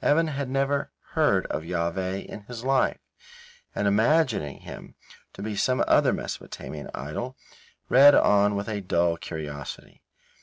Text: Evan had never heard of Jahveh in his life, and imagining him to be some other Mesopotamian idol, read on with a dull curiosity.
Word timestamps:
Evan 0.00 0.28
had 0.28 0.48
never 0.48 0.92
heard 1.12 1.44
of 1.48 1.62
Jahveh 1.62 2.24
in 2.24 2.40
his 2.44 2.64
life, 2.64 2.96
and 3.74 3.86
imagining 3.86 4.60
him 4.60 4.94
to 5.34 5.42
be 5.42 5.54
some 5.56 5.84
other 5.86 6.10
Mesopotamian 6.14 6.88
idol, 6.94 7.36
read 7.90 8.14
on 8.14 8.54
with 8.56 8.66
a 8.66 8.80
dull 8.80 9.18
curiosity. 9.18 10.02